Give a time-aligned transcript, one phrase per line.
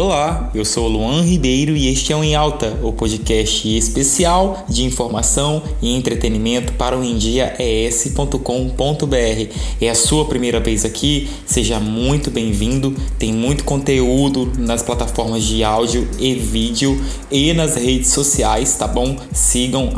[0.00, 4.84] Olá, eu sou Luan Ribeiro e este é o Em Alta, o podcast especial de
[4.84, 9.52] informação e entretenimento para o endiaes.com.br.
[9.80, 11.28] É a sua primeira vez aqui?
[11.44, 12.94] Seja muito bem-vindo.
[13.18, 16.96] Tem muito conteúdo nas plataformas de áudio e vídeo
[17.28, 19.16] e nas redes sociais, tá bom?
[19.32, 19.90] Sigam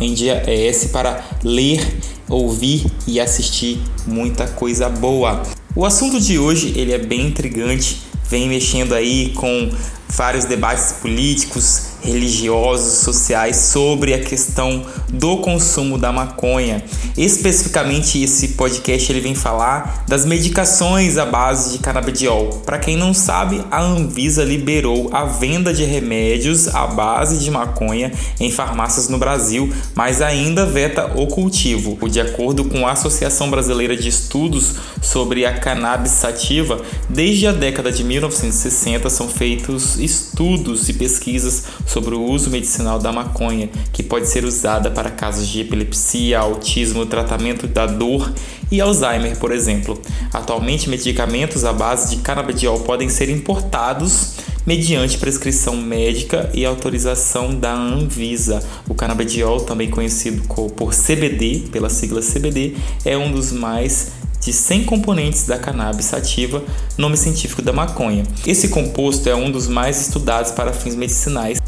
[0.00, 1.96] @endiaes para ler,
[2.28, 5.44] ouvir e assistir muita coisa boa.
[5.76, 9.70] O assunto de hoje ele é bem intrigante vem mexendo aí com
[10.08, 16.84] vários debates políticos religiosos, sociais sobre a questão do consumo da maconha.
[17.16, 22.62] Especificamente esse podcast ele vem falar das medicações à base de canabidiol.
[22.66, 28.12] Para quem não sabe, a Anvisa liberou a venda de remédios à base de maconha
[28.38, 31.98] em farmácias no Brasil, mas ainda veta o cultivo.
[32.08, 37.90] De acordo com a Associação Brasileira de Estudos sobre a Cannabis Sativa, desde a década
[37.90, 44.28] de 1960 são feitos estudos e pesquisas sobre o uso medicinal da maconha, que pode
[44.28, 48.32] ser usada para casos de epilepsia, autismo, tratamento da dor
[48.68, 50.02] e Alzheimer, por exemplo.
[50.32, 54.34] Atualmente, medicamentos à base de canabidiol podem ser importados
[54.66, 58.60] mediante prescrição médica e autorização da Anvisa.
[58.88, 60.42] O canabidiol, também conhecido
[60.74, 66.62] por CBD, pela sigla CBD, é um dos mais de 100 componentes da cannabis sativa,
[66.98, 68.24] nome científico da maconha.
[68.46, 71.58] Esse composto é um dos mais estudados para fins medicinais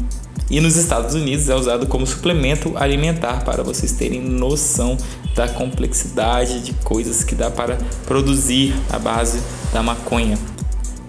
[0.49, 4.95] e nos Estados Unidos é usado como suplemento alimentar para vocês terem noção
[5.35, 9.41] da complexidade de coisas que dá para produzir a base
[9.73, 10.37] da maconha.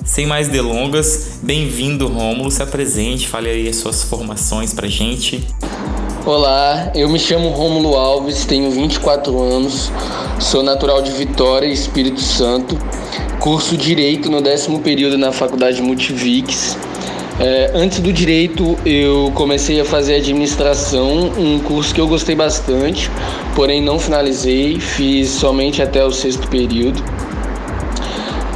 [0.04, 5.46] Sem mais delongas, bem-vindo Rômulo, se apresente, fale aí as suas formações pra gente.
[6.28, 9.90] Olá, eu me chamo Rômulo Alves, tenho 24 anos,
[10.38, 12.78] sou natural de Vitória, Espírito Santo,
[13.40, 16.76] curso Direito no décimo período na Faculdade Multivix.
[17.40, 23.10] É, antes do Direito, eu comecei a fazer Administração, um curso que eu gostei bastante,
[23.56, 27.02] porém não finalizei, fiz somente até o sexto período.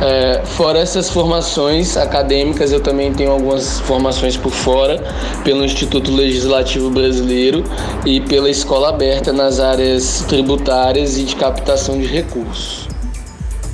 [0.05, 5.01] É, fora essas formações acadêmicas, eu também tenho algumas formações por fora,
[5.45, 7.63] pelo Instituto Legislativo Brasileiro
[8.05, 12.89] e pela Escola Aberta nas áreas tributárias e de captação de recursos.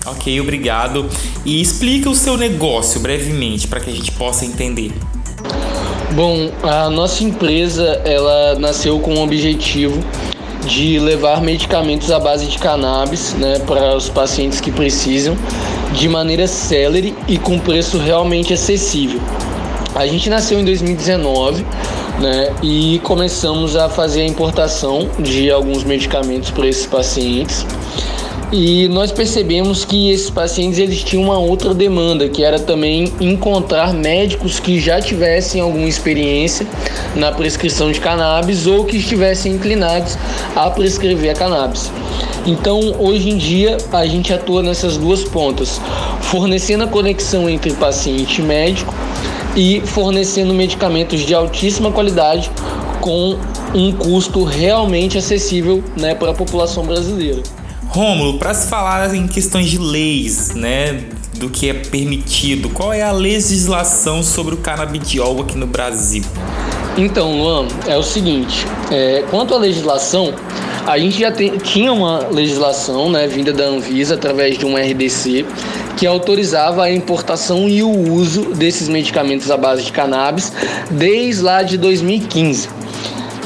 [0.04, 1.08] Ok, obrigado.
[1.46, 4.92] E explica o seu negócio brevemente para que a gente possa entender.
[6.12, 10.04] Bom, a nossa empresa ela nasceu com o objetivo
[10.66, 15.34] de levar medicamentos à base de cannabis né, para os pacientes que precisam
[15.92, 19.20] de maneira célere e com preço realmente acessível.
[19.94, 21.64] A gente nasceu em 2019
[22.20, 27.66] né, e começamos a fazer a importação de alguns medicamentos para esses pacientes.
[28.50, 33.92] E nós percebemos que esses pacientes eles tinham uma outra demanda, que era também encontrar
[33.92, 36.66] médicos que já tivessem alguma experiência
[37.14, 40.16] na prescrição de cannabis ou que estivessem inclinados
[40.56, 41.92] a prescrever a cannabis.
[42.46, 45.78] Então, hoje em dia, a gente atua nessas duas pontas,
[46.22, 48.94] fornecendo a conexão entre paciente e médico
[49.54, 52.50] e fornecendo medicamentos de altíssima qualidade
[53.02, 53.36] com
[53.74, 57.42] um custo realmente acessível né, para a população brasileira.
[57.88, 61.04] Rômulo, para se falar em questões de leis, né,
[61.34, 66.22] do que é permitido, qual é a legislação sobre o canabidiol aqui no Brasil?
[66.96, 70.34] Então, Luan, é o seguinte: é, quanto à legislação,
[70.86, 75.46] a gente já tem, tinha uma legislação né, vinda da Anvisa através de um RDC
[75.96, 80.52] que autorizava a importação e o uso desses medicamentos à base de cannabis
[80.90, 82.68] desde lá de 2015.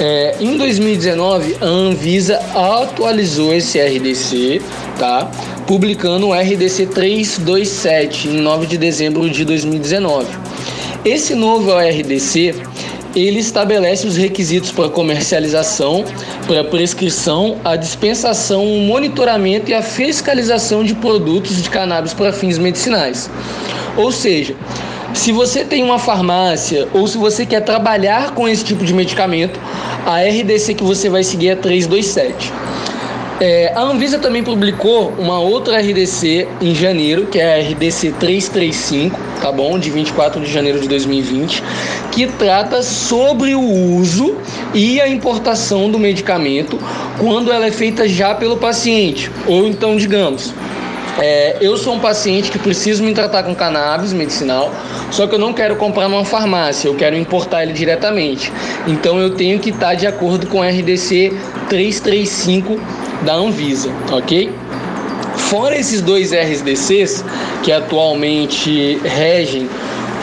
[0.04, 4.60] É, em 2019, a Anvisa atualizou esse RDC,
[4.98, 5.30] tá?
[5.64, 10.26] Publicando o RDC 327 em 9 de dezembro de 2019.
[11.04, 12.52] Esse novo RDC
[13.14, 16.04] ele estabelece os requisitos para comercialização,
[16.48, 22.58] para prescrição, a dispensação, o monitoramento e a fiscalização de produtos de cannabis para fins
[22.58, 23.30] medicinais.
[23.96, 24.56] Ou seja,
[25.14, 29.58] se você tem uma farmácia ou se você quer trabalhar com esse tipo de medicamento,
[30.06, 32.52] a RDC que você vai seguir é 327.
[33.40, 39.18] É, a Anvisa também publicou uma outra RDC em janeiro, que é a RDC 335,
[39.40, 39.78] tá bom?
[39.78, 41.62] De 24 de janeiro de 2020,
[42.12, 44.36] que trata sobre o uso
[44.72, 46.78] e a importação do medicamento
[47.18, 49.28] quando ela é feita já pelo paciente.
[49.48, 50.54] Ou então, digamos,
[51.20, 54.72] é, eu sou um paciente que preciso me tratar com cannabis medicinal,
[55.10, 58.52] só que eu não quero comprar numa farmácia, eu quero importar ele diretamente.
[58.86, 61.32] Então eu tenho que estar de acordo com o RDC
[61.68, 62.80] 335
[63.24, 64.52] da Anvisa, ok?
[65.36, 67.24] Fora esses dois RDCs
[67.62, 69.68] que atualmente regem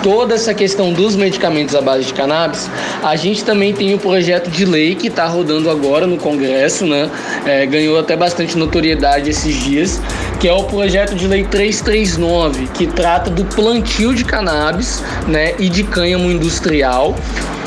[0.01, 2.69] toda essa questão dos medicamentos à base de cannabis,
[3.03, 7.09] a gente também tem o projeto de lei que está rodando agora no Congresso, né?
[7.45, 10.01] É, ganhou até bastante notoriedade esses dias,
[10.39, 15.69] que é o projeto de lei 339, que trata do plantio de cannabis né, e
[15.69, 17.15] de cânhamo industrial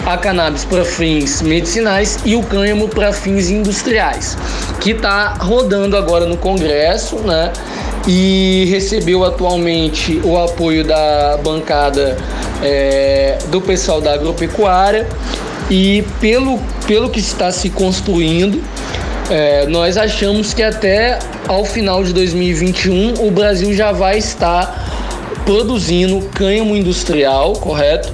[0.06, 4.36] a cannabis para fins medicinais e o cânhamo para fins industriais,
[4.80, 7.52] que está rodando agora no Congresso, né?
[8.06, 12.16] E recebeu atualmente o apoio da bancada
[12.62, 15.06] é, do pessoal da agropecuária
[15.70, 18.62] e pelo, pelo que está se construindo,
[19.30, 21.18] é, nós achamos que até
[21.48, 28.12] ao final de 2021 o Brasil já vai estar produzindo cânhamo industrial, correto?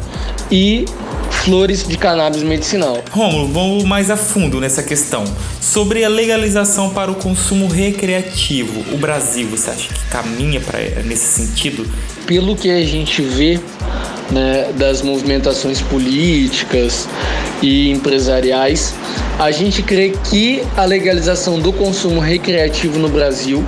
[0.51, 0.85] E
[1.31, 2.99] flores de cannabis medicinal.
[3.11, 5.25] Romulo, vamos mais a fundo nessa questão.
[5.69, 11.45] Sobre a legalização para o consumo recreativo, o Brasil, você acha que caminha para nesse
[11.45, 11.87] sentido?
[12.27, 13.61] Pelo que a gente vê
[14.31, 17.07] né, das movimentações políticas
[17.61, 18.95] e empresariais,
[19.39, 23.63] a gente crê que a legalização do consumo recreativo no Brasil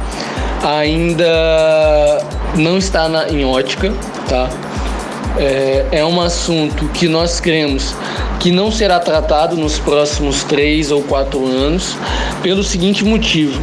[0.62, 2.24] ainda
[2.56, 3.92] não está na, em ótica,
[4.26, 4.48] tá?
[5.38, 7.94] É, é um assunto que nós cremos
[8.40, 11.96] que não será tratado nos próximos três ou quatro anos,
[12.42, 13.60] pelo seguinte motivo.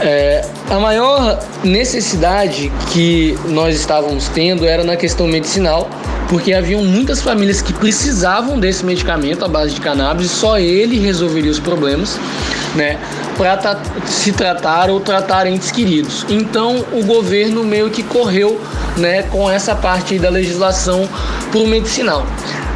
[0.00, 5.90] É, a maior necessidade que nós estávamos tendo era na questão medicinal,
[6.28, 11.00] porque haviam muitas famílias que precisavam desse medicamento à base de cannabis e só ele
[11.00, 12.18] resolveria os problemas,
[12.76, 12.98] né,
[13.36, 16.24] para se tratar ou tratar entes queridos.
[16.28, 18.60] Então o governo meio que correu,
[18.96, 21.08] né, com essa parte da legislação
[21.50, 22.24] para o medicinal.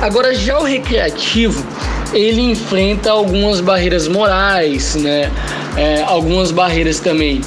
[0.00, 1.64] Agora já o recreativo
[2.12, 5.30] ele enfrenta algumas barreiras morais, né?
[5.76, 7.40] É, algumas barreiras também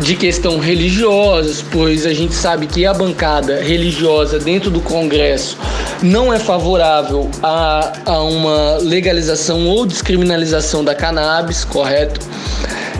[0.00, 5.56] de questão religiosas, pois a gente sabe que a bancada religiosa dentro do Congresso
[6.02, 12.20] não é favorável a, a uma legalização ou descriminalização da cannabis, correto?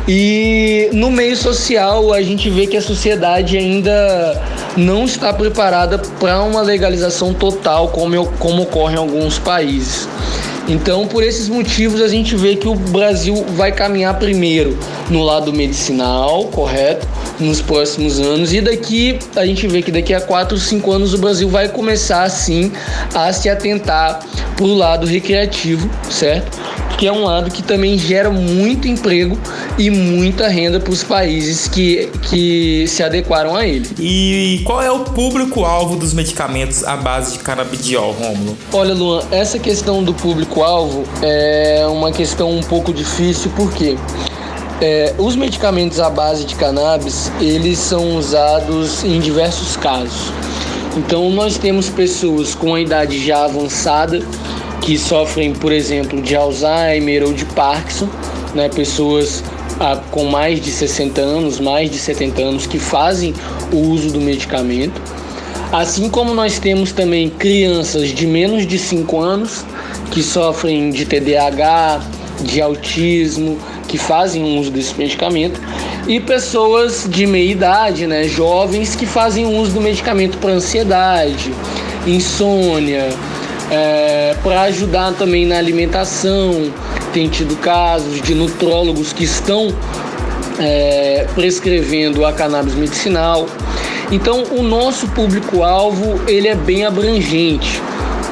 [0.07, 4.43] E no meio social a gente vê que a sociedade ainda
[4.77, 10.09] não está preparada para uma legalização total como, como ocorre em alguns países.
[10.69, 14.79] Então, por esses motivos, a gente vê que o Brasil vai caminhar primeiro
[15.11, 17.06] no lado medicinal, correto?
[17.41, 18.53] Nos próximos anos.
[18.53, 22.29] E daqui, a gente vê que daqui a 4, 5 anos o Brasil vai começar,
[22.29, 22.73] sim,
[23.12, 24.20] a se atentar
[24.56, 26.56] para o lado recreativo, certo?
[27.02, 29.37] Que é um lado que também gera muito emprego
[29.76, 33.88] e muita renda para os países que, que se adequaram a ele.
[33.99, 38.56] E qual é o público-alvo dos medicamentos à base de canabidiol, Rômulo?
[38.72, 43.96] Olha, Luan, essa questão do público-alvo é uma questão um pouco difícil, porque
[44.81, 50.32] é, os medicamentos à base de cannabis, eles são usados em diversos casos.
[50.96, 54.22] Então, nós temos pessoas com a idade já avançada
[54.82, 58.08] que sofrem, por exemplo, de Alzheimer ou de Parkinson,
[58.55, 58.69] né?
[58.69, 59.43] pessoas
[60.11, 63.34] com mais de 60 anos, mais de 70 anos, que fazem
[63.73, 65.00] o uso do medicamento.
[65.73, 69.64] Assim como nós temos também crianças de menos de 5 anos
[70.11, 72.02] que sofrem de TDAH,
[72.43, 73.58] de autismo,
[73.88, 75.61] que fazem uso desse medicamento,
[76.06, 81.52] e pessoas de meia idade, né, jovens que fazem uso do medicamento para ansiedade,
[82.07, 83.09] insônia,
[83.73, 86.71] é, para ajudar também na alimentação,
[87.11, 89.75] tem tido casos de nutrólogos que estão
[90.59, 93.47] é, prescrevendo a cannabis medicinal.
[94.11, 97.81] Então, o nosso público-alvo ele é bem abrangente.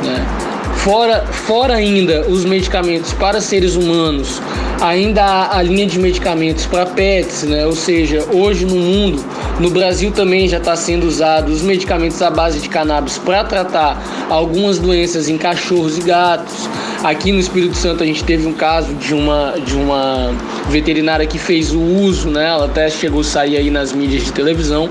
[0.05, 0.50] Né?
[0.85, 4.41] Fora, fora ainda os medicamentos para seres humanos,
[4.81, 7.67] ainda há a linha de medicamentos para pets, né?
[7.67, 9.23] ou seja, hoje no mundo,
[9.61, 14.03] no Brasil também já está sendo usado os medicamentos à base de cannabis para tratar
[14.31, 16.67] algumas doenças em cachorros e gatos.
[17.05, 20.35] Aqui no Espírito Santo a gente teve um caso de uma, de uma
[20.71, 22.47] veterinária que fez o uso, né?
[22.47, 24.91] Ela até chegou a sair aí nas mídias de televisão.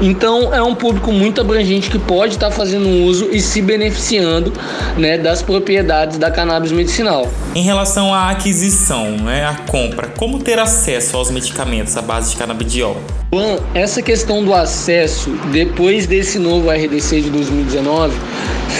[0.00, 4.52] Então é um público muito abrangente que pode estar fazendo uso e se beneficiando
[4.96, 7.28] né, das propriedades da cannabis medicinal.
[7.54, 12.36] Em relação à aquisição, né, à compra, como ter acesso aos medicamentos à base de
[12.36, 12.96] canabidiol?
[13.30, 18.16] Bom, essa questão do acesso, depois desse novo RDC de 2019,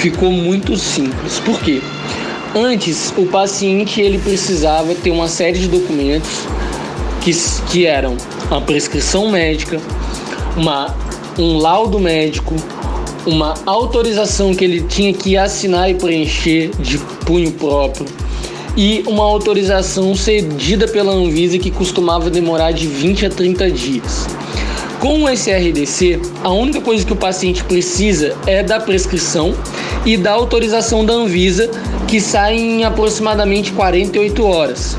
[0.01, 1.39] ficou muito simples.
[1.39, 1.83] Por quê?
[2.55, 6.31] Antes, o paciente ele precisava ter uma série de documentos
[7.21, 7.33] que,
[7.71, 8.17] que eram
[8.51, 9.79] a prescrição médica,
[10.57, 10.93] uma,
[11.41, 12.55] um laudo médico,
[13.27, 18.07] uma autorização que ele tinha que assinar e preencher de punho próprio
[18.77, 24.27] e uma autorização cedida pela Anvisa que costumava demorar de 20 a 30 dias.
[25.01, 29.55] Com o SRDC, a única coisa que o paciente precisa é da prescrição
[30.05, 31.71] e da autorização da Anvisa,
[32.07, 34.97] que sai em aproximadamente 48 horas.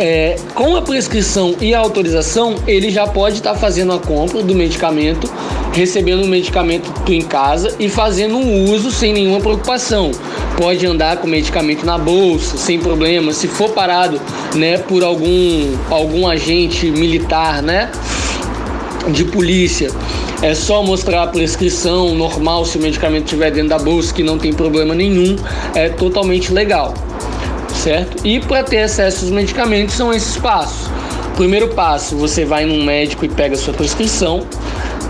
[0.00, 4.42] É, com a prescrição e a autorização, ele já pode estar tá fazendo a compra
[4.42, 5.28] do medicamento,
[5.72, 10.10] recebendo o medicamento em casa e fazendo um uso sem nenhuma preocupação.
[10.56, 13.32] Pode andar com medicamento na bolsa, sem problema.
[13.32, 14.20] Se for parado
[14.54, 17.90] né, por algum, algum agente militar, né?
[19.12, 19.90] de polícia,
[20.42, 24.36] é só mostrar a prescrição normal se o medicamento estiver dentro da bolsa, que não
[24.36, 25.34] tem problema nenhum,
[25.74, 26.92] é totalmente legal
[27.78, 28.26] certo?
[28.26, 30.90] E para ter acesso aos medicamentos são esses passos.
[31.36, 34.46] Primeiro passo, você vai num médico e pega sua prescrição.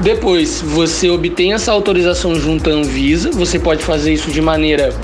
[0.00, 3.30] Depois, você obtém essa autorização junto à Anvisa.
[3.32, 4.94] Você pode fazer isso de maneira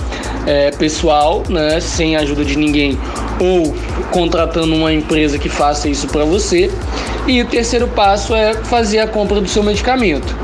[0.46, 2.98] é, pessoal, né, sem a ajuda de ninguém,
[3.40, 3.74] ou
[4.10, 6.70] contratando uma empresa que faça isso para você.
[7.26, 10.36] E o terceiro passo é fazer a compra do seu medicamento.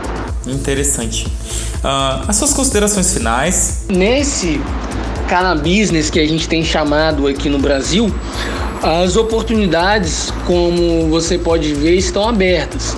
[0.47, 1.26] Interessante.
[1.26, 3.85] Uh, as suas considerações finais?
[3.88, 4.61] Nesse
[5.28, 8.12] cannabis que a gente tem chamado aqui no Brasil,
[8.83, 12.97] as oportunidades, como você pode ver, estão abertas.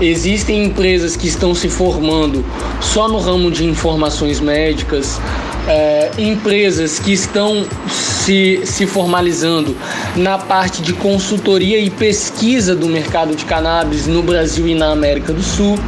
[0.00, 2.44] Existem empresas que estão se formando
[2.80, 5.18] só no ramo de informações médicas,
[5.66, 9.74] é, empresas que estão se, se formalizando
[10.14, 15.32] na parte de consultoria e pesquisa do mercado de cannabis no Brasil e na América
[15.32, 15.78] do Sul,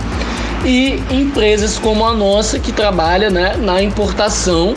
[0.65, 4.75] e empresas como a nossa que trabalha né, na importação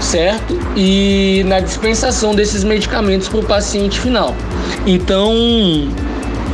[0.00, 0.58] certo?
[0.76, 4.34] E na dispensação desses medicamentos para o paciente final.
[4.84, 5.32] Então,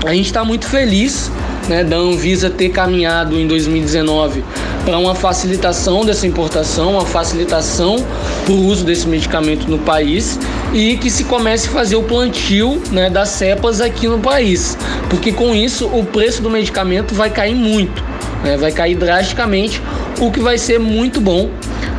[0.07, 1.31] a gente está muito feliz
[1.69, 4.43] né, da Anvisa ter caminhado em 2019
[4.85, 7.97] para uma facilitação dessa importação, uma facilitação
[8.45, 10.39] para o uso desse medicamento no país
[10.73, 14.77] e que se comece a fazer o plantio né, das cepas aqui no país,
[15.11, 18.03] porque com isso o preço do medicamento vai cair muito,
[18.43, 19.83] né, vai cair drasticamente,
[20.21, 21.51] o que vai ser muito bom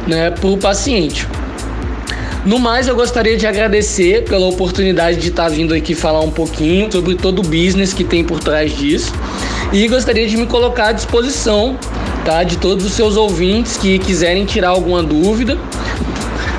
[0.07, 1.27] né, para o paciente.
[2.45, 6.89] No mais, eu gostaria de agradecer pela oportunidade de estar vindo aqui falar um pouquinho
[6.89, 9.13] sobre todo o business que tem por trás disso.
[9.71, 11.77] E gostaria de me colocar à disposição
[12.25, 15.59] tá, de todos os seus ouvintes que quiserem tirar alguma dúvida.